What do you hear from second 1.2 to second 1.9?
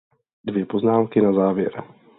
na závěr.